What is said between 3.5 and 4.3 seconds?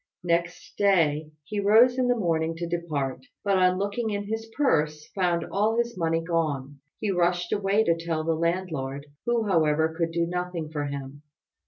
on looking in